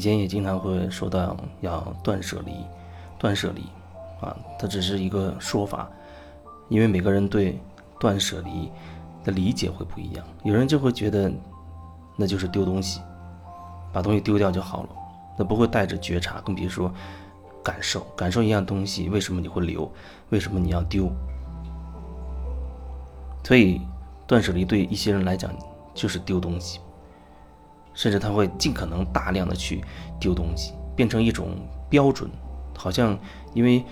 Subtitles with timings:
[0.00, 2.54] 以前也经常会说到要断舍离，
[3.18, 3.60] 断舍离，
[4.26, 5.90] 啊，它只是一个说法，
[6.70, 7.60] 因为每个人对
[7.98, 8.72] 断舍离
[9.22, 11.30] 的理解会不一样，有人就会觉得
[12.16, 13.02] 那就是丢东西，
[13.92, 14.88] 把东西丢掉就好了，
[15.36, 16.90] 那不会带着觉察，更别说
[17.62, 19.86] 感受，感受一样东西为什么你会留，
[20.30, 21.12] 为什么你要丢，
[23.44, 23.82] 所以
[24.26, 25.52] 断舍离对一些人来讲
[25.92, 26.80] 就是丢东西。
[28.00, 29.84] 甚至他会尽可能大量的去
[30.18, 31.48] 丢东西，变成一种
[31.90, 32.30] 标准，
[32.74, 33.18] 好像
[33.52, 33.84] 因为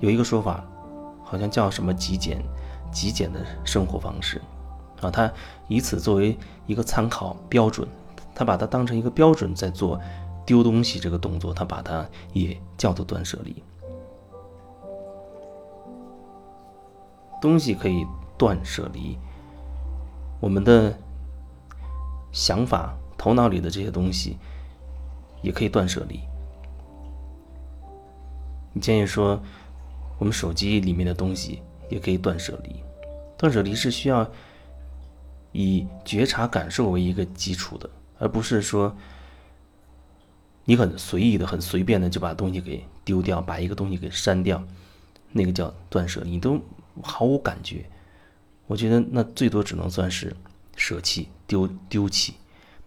[0.00, 0.64] 有一个说法，
[1.22, 2.42] 好像叫什么极简，
[2.90, 4.42] 极简的生活方式，
[5.00, 5.32] 啊，他
[5.68, 7.86] 以此作为一个参考标准，
[8.34, 10.00] 他把它当成一个标准在做
[10.44, 13.62] 丢东西这个动作，他把它也叫做断舍离。
[17.40, 18.04] 东西可以
[18.36, 19.16] 断舍离，
[20.40, 20.92] 我们的
[22.32, 22.92] 想法。
[23.18, 24.38] 头脑里的这些东西
[25.42, 26.20] 也可以断舍离。
[28.72, 29.42] 你建议说，
[30.18, 32.76] 我们手机里面的东西也可以断舍离。
[33.36, 34.28] 断舍离是需要
[35.52, 38.96] 以觉察感受为一个基础的，而不是说
[40.64, 44.62] 你很随意的、很随便的就把东西给丢掉，把一个东西给删掉，
[45.32, 46.60] 那个叫断舍离，你都
[47.02, 47.84] 毫无感觉。
[48.66, 50.36] 我觉得那最多只能算是
[50.76, 52.34] 舍弃、丢丢弃。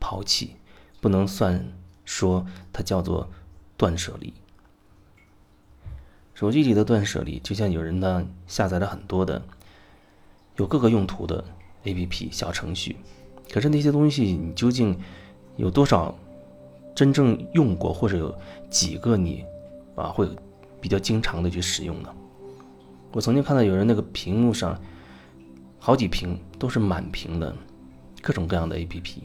[0.01, 0.55] 抛弃
[0.99, 1.71] 不能算
[2.03, 3.29] 说它叫做
[3.77, 4.33] 断舍离。
[6.33, 9.41] 手机里的断舍离，就像有人呢下载了很多的
[10.57, 11.41] 有各个用途的
[11.85, 12.97] APP 小程序，
[13.53, 14.99] 可是那些东西你究竟
[15.55, 16.13] 有多少
[16.95, 18.35] 真正用过，或者有
[18.69, 19.45] 几个你
[19.95, 20.27] 啊会
[20.81, 22.13] 比较经常的去使用呢？
[23.11, 24.79] 我曾经看到有人那个屏幕上
[25.77, 27.55] 好几屏都是满屏的
[28.21, 29.17] 各种各样的 APP。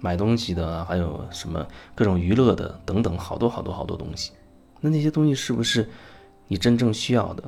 [0.00, 4.32] 买东西的，还有什么各种娱乐的等等，好多好多好多东西。
[4.80, 5.88] 那那些东西是不是
[6.48, 7.42] 你真正需要的？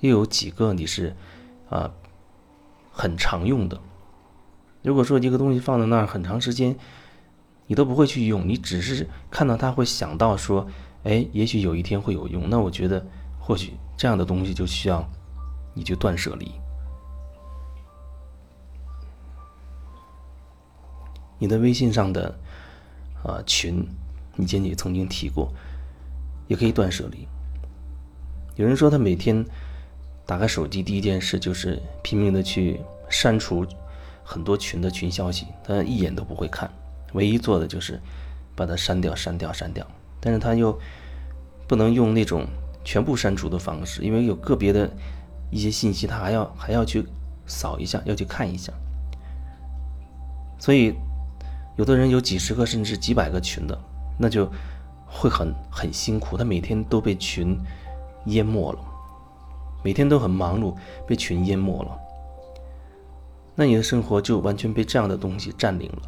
[0.00, 1.14] 又有几个你是
[1.70, 1.90] 啊
[2.90, 3.80] 很常用的？
[4.82, 6.76] 如果说一个东西放在那儿很长时间，
[7.68, 10.66] 你都不会去用，你只是看到它会想到说，
[11.04, 12.50] 哎，也许有一天会有用。
[12.50, 13.06] 那我觉得
[13.38, 15.08] 或许这样的东西就需要
[15.72, 16.50] 你去断舍离。
[21.42, 22.32] 你的微信上的
[23.24, 23.84] 啊群，
[24.38, 25.52] 以前也曾经提过，
[26.46, 27.26] 也可以断舍离。
[28.54, 29.44] 有人说他每天
[30.24, 33.66] 打开手机第一件事就是拼命的去删除
[34.22, 36.70] 很多群的群消息，他一眼都不会看，
[37.12, 38.00] 唯一做的就是
[38.54, 39.84] 把它删掉、删掉、删掉。
[40.20, 40.78] 但是他又
[41.66, 42.46] 不能用那种
[42.84, 44.88] 全部删除的方式，因为有个别的
[45.50, 47.04] 一些信息他还要还要去
[47.48, 48.72] 扫一下，要去看一下，
[50.60, 50.94] 所以。
[51.76, 53.78] 有的人有几十个甚至几百个群的，
[54.18, 54.50] 那就
[55.06, 56.36] 会很很辛苦。
[56.36, 57.58] 他每天都被群
[58.26, 58.78] 淹没了，
[59.82, 60.74] 每天都很忙碌，
[61.06, 61.98] 被群淹没了。
[63.54, 66.02] 那你的生活就完全被这样的东西占领了。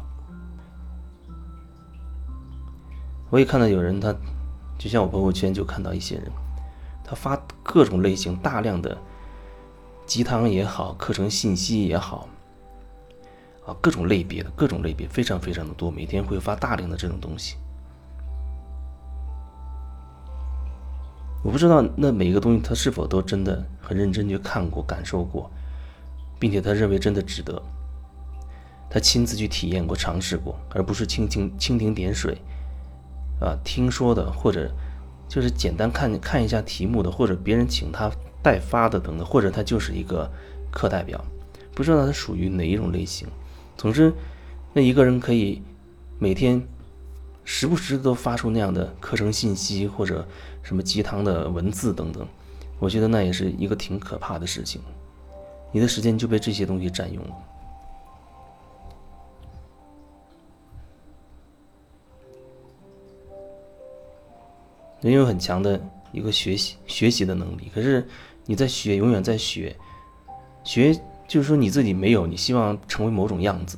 [3.31, 4.15] 我也看到有人，他
[4.77, 6.31] 就像我朋友圈就看到一些人，
[7.03, 8.97] 他发各种类型大量的
[10.05, 12.29] 鸡汤也好，课程信息也好。
[13.65, 17.55] 啊，各种类别的，各种类别非常非常的多，每天会发大量的这种东西。
[21.43, 25.49] 我不知道那每一个东西他是否都真的很认真去看过、感受过，
[26.39, 27.61] 并且他认为真的值得，
[28.89, 32.37] 他亲自去体验过、尝试过，而不是蜻蜓蜻蜓点水，
[33.39, 34.71] 啊，听说的或者
[35.27, 38.11] 就是简单看看一下题目的，或者别人请他
[38.41, 40.27] 代发的等等，或者他就是一个
[40.71, 41.23] 课代表，
[41.75, 43.27] 不知道他属于哪一种类型。
[43.77, 44.13] 总之，
[44.73, 45.61] 那一个人可以
[46.17, 46.65] 每天
[47.43, 50.27] 时不时都发出那样的课程信息或者
[50.63, 52.25] 什么鸡汤的文字等等，
[52.79, 54.81] 我觉得那也是一个挺可怕的事情。
[55.71, 57.35] 你的时间就被这些东西占用了。
[65.01, 65.79] 人有很强的
[66.11, 68.07] 一个学习学习的能力，可是
[68.45, 69.75] 你在学，永远在学，
[70.63, 70.99] 学。
[71.27, 73.77] 就是说你自己没有，你希望成为某种样子，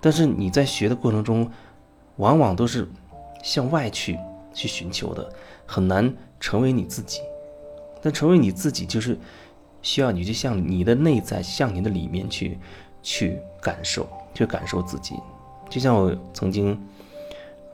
[0.00, 1.50] 但是你在学的过程中，
[2.16, 2.88] 往往都是
[3.42, 4.18] 向外去
[4.54, 5.28] 去寻求的，
[5.66, 7.20] 很难成为你自己。
[8.00, 9.18] 但成为你自己，就是
[9.82, 12.58] 需要你去向你的内在，向你的里面去
[13.02, 15.14] 去感受，去感受自己。
[15.68, 16.80] 就像我曾经，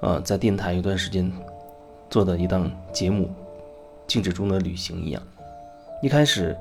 [0.00, 1.30] 呃，在电台有段时间
[2.10, 3.26] 做的一档节目
[4.06, 5.22] 《静止中的旅行》一样，
[6.02, 6.56] 一开始。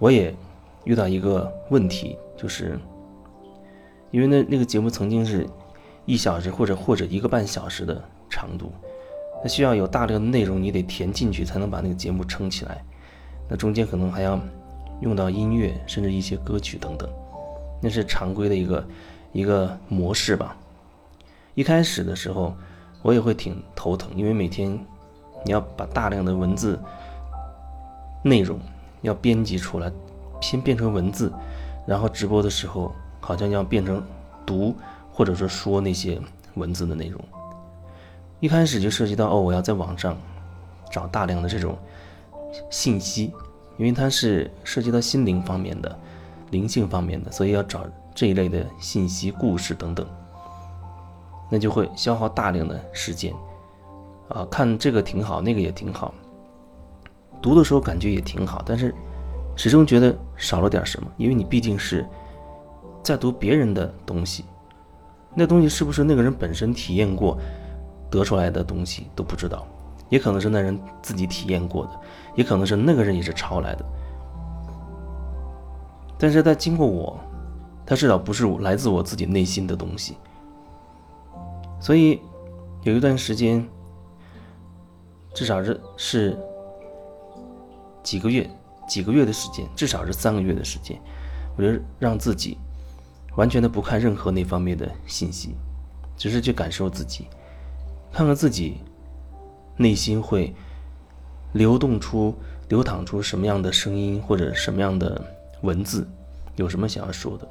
[0.00, 0.34] 我也
[0.84, 2.76] 遇到一个问题，就是
[4.10, 5.46] 因为那那个节目曾经是
[6.06, 8.72] 一小时或者或者一个半小时的长度，
[9.42, 12.82] 那需要有大量的内容你得填进去，才能把那个节目撑起来。
[13.48, 14.40] 那中间可能还要
[15.02, 17.08] 用到音乐，甚至一些歌曲等等，
[17.82, 18.84] 那是常规的一个
[19.32, 20.56] 一个模式吧。
[21.54, 22.54] 一开始的时候，
[23.02, 24.70] 我也会挺头疼，因为每天
[25.44, 26.78] 你要把大量的文字
[28.22, 28.58] 内容
[29.02, 29.90] 要编辑出来，
[30.40, 31.32] 先变成文字，
[31.86, 34.02] 然后直播的时候好像要变成
[34.46, 34.74] 读
[35.12, 36.20] 或者说说那些
[36.54, 37.20] 文字的内容。
[38.40, 40.16] 一开始就涉及到哦，我要在网上
[40.90, 41.76] 找大量的这种
[42.70, 43.32] 信息，
[43.76, 45.98] 因为它是涉及到心灵方面的、
[46.50, 50.06] 灵性方面的，所以要找这一类的信息、故事等等。
[51.50, 53.34] 那就会消耗大量的时间，
[54.28, 56.14] 啊，看这个挺好，那个也挺好，
[57.40, 58.94] 读的时候感觉也挺好，但是
[59.56, 62.06] 始终觉得少了点什么，因为你毕竟是
[63.02, 64.44] 在读别人的东西，
[65.34, 67.38] 那东西是不是那个人本身体验过
[68.10, 69.66] 得出来的东西都不知道，
[70.08, 72.00] 也可能是那人自己体验过的，
[72.34, 73.84] 也可能是那个人也是抄来的，
[76.18, 77.18] 但是他经过我，
[77.86, 80.16] 他至少不是来自我自己内心的东西。
[81.80, 82.20] 所以
[82.82, 83.66] 有一段时间，
[85.32, 86.38] 至少是是
[88.02, 88.48] 几个月，
[88.88, 91.00] 几个月的时间，至少是三个月的时间，
[91.56, 91.68] 我就
[91.98, 92.58] 让自己
[93.36, 95.54] 完全的不看任何那方面的信息，
[96.16, 97.26] 只是去感受自己，
[98.12, 98.78] 看看自己
[99.76, 100.54] 内心会
[101.52, 102.34] 流动出、
[102.68, 105.22] 流淌出什么样的声音或者什么样的
[105.62, 106.08] 文字，
[106.56, 107.48] 有什么想要说的。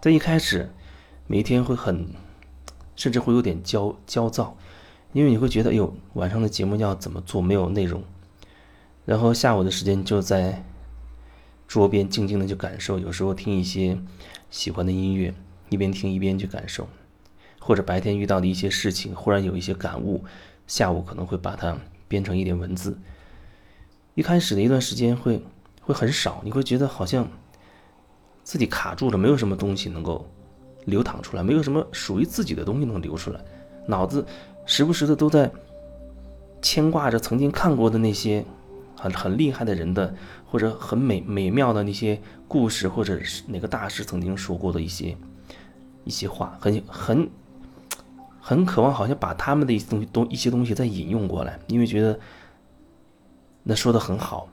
[0.00, 0.70] 在一开始，
[1.26, 2.06] 每一天会很。
[2.94, 4.54] 甚至会有点焦焦躁，
[5.14, 7.40] 因为你会觉得，哎呦，晚上的节目要怎么做？
[7.40, 8.02] 没有内容。
[9.04, 10.64] 然后下午的时间就在
[11.66, 13.98] 桌边静静的去感受，有时候听一些
[14.50, 15.34] 喜欢的音乐，
[15.70, 16.88] 一边听一边去感受，
[17.58, 20.24] 或者白天遇到的一些事情，忽然有一些感悟，
[20.66, 21.76] 下午可能会把它
[22.08, 22.98] 编成一点文字。
[24.14, 25.42] 一开始的一段时间会
[25.80, 27.28] 会很少，你会觉得好像
[28.44, 30.28] 自己卡住了，没有什么东西能够。
[30.84, 33.40] 流淌出来，没有什么属于自己的东西能流出来，
[33.86, 34.26] 脑子
[34.66, 35.48] 时不时的都在
[36.60, 38.44] 牵挂着曾经看过的那些
[39.02, 40.14] 很很厉害的人的，
[40.46, 45.16] 或者很美美妙的那些故事，或者是哪个大师曾经说过的一些
[46.04, 47.28] 一些话，很很
[48.40, 52.20] 很渴望，好像把他们的一些东西东一些东西再引用过来，因为觉得
[53.64, 54.48] 那说的很好，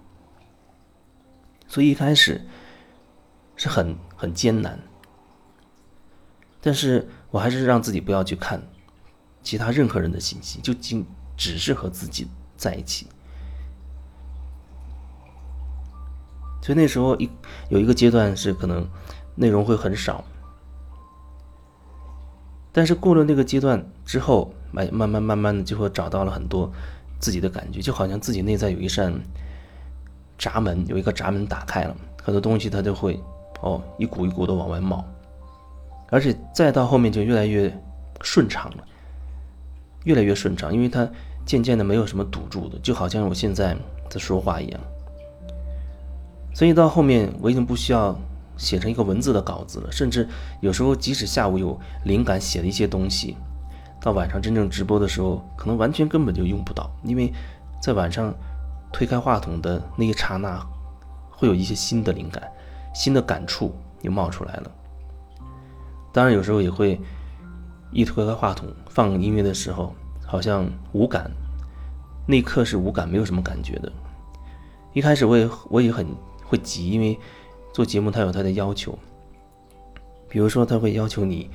[1.67, 2.41] 所以一开始
[3.55, 4.79] 是很很艰难。
[6.59, 8.61] 但是我还是让自己不要去看
[9.43, 11.05] 其他任何人的信息，就仅
[11.37, 13.05] 只是和自己在一起。
[16.61, 17.29] 所以那时候一
[17.69, 18.87] 有一个阶段是可能
[19.35, 20.23] 内容会很少，
[22.71, 26.71] 但是过了那个阶段之后，慢慢慢慢慢的就会找到了很多
[27.19, 29.13] 自己的感觉，就好像自己内在有一扇
[30.37, 33.19] 闸门，有一个闸门打开了，很多东西它就会
[33.61, 35.03] 哦一股一股的往外冒。
[36.11, 37.71] 而且再到后面就越来越
[38.21, 38.83] 顺畅了，
[40.05, 41.07] 越来越顺畅，因为它
[41.45, 43.77] 渐渐的没有什么堵住的，就好像我现在
[44.09, 44.81] 在说话一样。
[46.53, 48.17] 所以到后面我已经不需要
[48.57, 50.27] 写成一个文字的稿子了，甚至
[50.61, 53.37] 有时候即使下午有灵感写的一些东西，
[54.01, 57.31] 到晚上真正直播的时候，可能完全根本就用不到，因为
[57.81, 58.33] 在晚上
[58.91, 60.61] 推开话筒的那一刹那，
[61.29, 62.43] 会有一些新的灵感、
[62.93, 64.71] 新的感触又冒出来了。
[66.11, 66.99] 当然，有时候也会
[67.91, 69.93] 一推开话筒放音乐的时候，
[70.25, 71.31] 好像无感，
[72.25, 73.91] 那一刻是无感，没有什么感觉的。
[74.91, 76.05] 一开始我也我也很
[76.49, 77.17] 会急，因为
[77.71, 78.97] 做节目他有他的要求，
[80.27, 81.47] 比如说他会要求你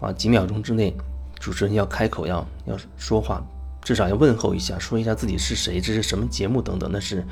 [0.00, 0.96] 啊几秒钟之内
[1.40, 3.44] 主持人要开口要要说话，
[3.82, 7.26] 至少要问候一下，说一下自己是谁，这是什么节目等等，那是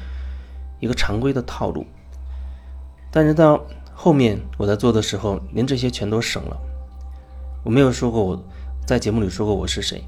[0.80, 1.86] 一个常规的套路。
[3.12, 6.56] 但是到后面我在做的时候，连这些全都省了。
[7.62, 8.44] 我没有说过我
[8.84, 10.02] 在节目里说过我是谁，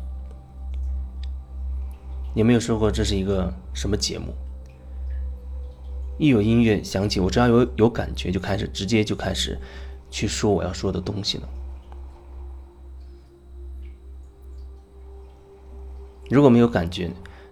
[2.34, 4.34] 也没有说过这是一个什么节目。
[6.22, 9.58] 一有音乐响起，我只要有有感觉，就开始直接就开始
[10.08, 11.48] 去说我要说的东西了。
[16.30, 17.10] 如果没有感觉，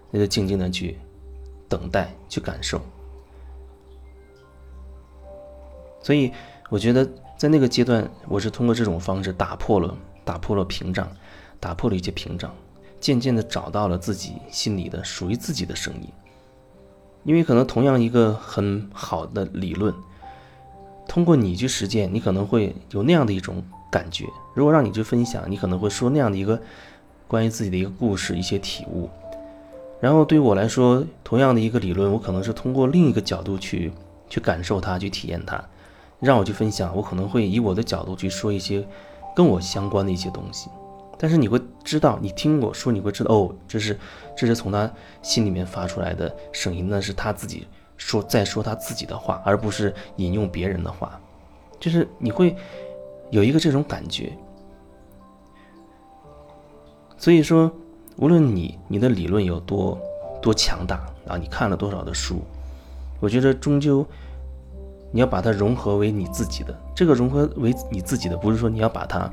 [0.09, 0.97] 那就静静的去
[1.67, 2.79] 等待，去感受。
[6.01, 6.31] 所以，
[6.69, 11.11] 我觉得在那个阶段，我是通过这种方式打破了打破了屏障，
[11.59, 12.55] 打破了一些屏障，
[13.01, 16.07] 渐渐的找到了自己心里的属于自己的声音。
[17.23, 19.93] 因为可能同样一个很好的理论，
[21.07, 24.25] 通过你去实践，你可能会有那样的一种感觉。
[24.53, 26.59] 如果让你去分享，你可能会说那样的一个
[27.27, 29.09] 关于自己的一个故事、一些体悟。
[29.99, 33.91] 然后对于我来说，同样的一个理论，我可能是通过另一个角度去
[34.29, 35.63] 去感受它、去体验它。
[36.19, 38.87] 让我去分享，我可能会以我的角度去说一些
[39.35, 40.69] 跟我相关的一些东西。
[41.21, 43.95] 但是你会知道，你听我说，你会知道哦，这是
[44.35, 51.21] 这是从他心里面发出来的声音，那是他自己说在说他自己的话，而不是引用别人的话，
[51.79, 52.55] 就是你会
[53.29, 54.35] 有一个这种感觉。
[57.17, 57.71] 所以说，
[58.17, 60.01] 无论你你的理论有多
[60.41, 62.41] 多强大啊，你看了多少的书，
[63.19, 64.03] 我觉得终究
[65.11, 66.75] 你要把它融合为你自己的。
[66.95, 69.31] 这个融合为你自己的，不是说你要把它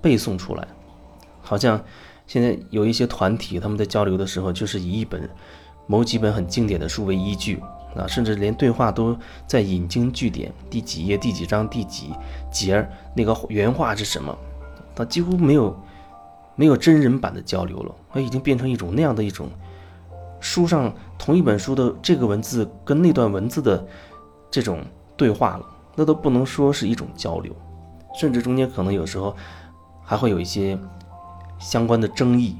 [0.00, 0.68] 背诵出来。
[1.42, 1.82] 好像
[2.26, 5.28] 现在有一些团体，他们在交流的时候，就是以一本
[5.86, 7.60] 某几本很经典的书为依据
[7.96, 9.16] 啊，甚至连对话都
[9.46, 12.10] 在引经据典，第几页、第几章、第几
[12.52, 14.36] 节那个原话是什么，
[14.94, 15.76] 他几乎没有
[16.54, 19.48] 没有真人版的交流了，它已经变成一种那样的一种
[20.38, 23.84] 书上同一本书的这个文字跟那段文字的
[24.50, 24.84] 这种
[25.16, 25.66] 对话了，
[25.96, 27.52] 那都不能说是一种交流，
[28.14, 29.34] 甚至中间可能有时候
[30.04, 30.78] 还会有一些。
[31.60, 32.56] 相关的争议，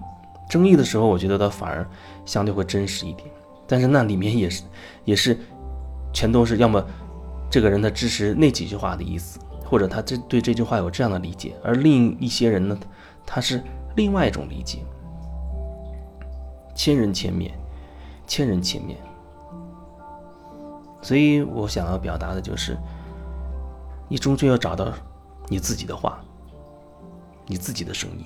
[0.49, 1.89] 争议的时候，我觉得它反而
[2.25, 3.29] 相对会真实一点。
[3.67, 4.63] 但是那里面也是，
[5.05, 5.39] 也是，
[6.13, 6.85] 全都是要么
[7.51, 12.79] 这个人他支持那几句话的意思，或者他这对这句话有这样的理解，而另一些人呢，
[13.25, 13.63] 他是
[13.97, 14.81] 另外一种理解。
[16.75, 17.53] 千人千面，
[18.27, 18.99] 千人千面。
[21.03, 22.77] 所以我想要表达的就是，
[24.09, 24.93] 你终究要找到
[25.49, 26.21] 你自己的话，
[27.47, 28.25] 你自己的声音。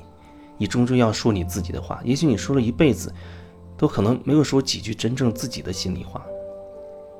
[0.56, 3.12] 你终究要说你自己的话，也许你说了一辈子，
[3.76, 6.24] 都可能没有说几句真正自己的心里话。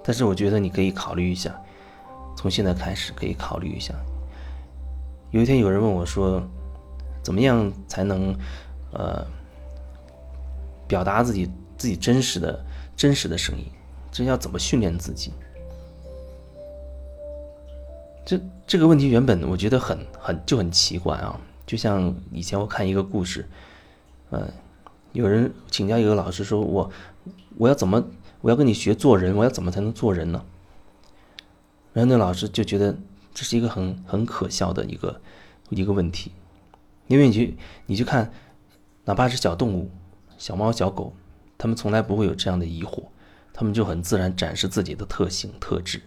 [0.03, 1.59] 但是我觉得你可以考虑一下，
[2.37, 3.95] 从现在开始可以考虑一下。
[5.31, 6.43] 有一天有人问我说
[7.25, 8.37] ：“怎么样才能，
[8.93, 9.27] 呃，
[10.87, 12.65] 表达自己自己真实的
[12.95, 13.65] 真实的声音？
[14.13, 15.33] 这要怎么训练自己？”
[18.25, 21.41] 这这个问题原本我觉得很很就很奇怪啊。
[21.67, 23.49] 就像以前我看一个故事，
[24.31, 24.53] 嗯，
[25.13, 26.91] 有人请教一个老师说：“我
[27.57, 28.05] 我要怎么
[28.43, 30.45] 我要跟你学做人，我要怎么才能做人呢？”
[31.95, 32.95] 然后那老师就觉得
[33.33, 35.21] 这是一个很很可笑的一个
[35.71, 36.33] 一个问题，
[37.07, 37.57] 因为你去
[37.87, 38.31] 你去看，
[39.07, 39.91] 哪怕是小动物，
[40.37, 41.15] 小猫小狗，
[41.57, 43.05] 他们从来不会有这样的疑惑，
[43.55, 46.03] 他们就很自然展示自己的特性特质，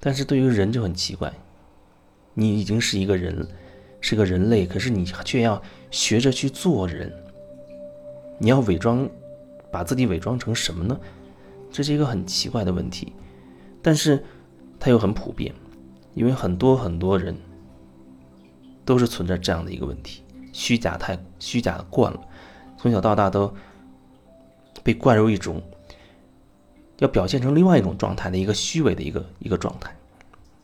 [0.00, 1.32] 但是对于人就很奇怪，
[2.34, 3.46] 你已经是一个人。
[4.02, 7.10] 是个人类，可是你却要学着去做人。
[8.38, 9.08] 你要伪装，
[9.70, 11.00] 把自己伪装成什么呢？
[11.70, 13.14] 这是一个很奇怪的问题，
[13.80, 14.22] 但是
[14.78, 15.54] 它又很普遍，
[16.12, 17.34] 因为很多很多人
[18.84, 22.20] 都是存在这样的一个问题：虚假太虚假的惯了，
[22.76, 23.54] 从小到大都
[24.82, 25.62] 被灌入一种
[26.98, 29.96] 要表现成另外一种状态的一个虚伪的一个一个状态。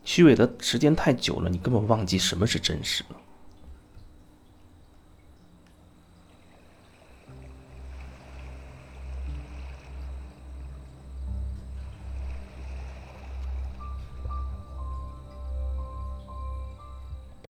[0.05, 3.17] 虚伪的时间太久了，你根本忘记什么是真实了。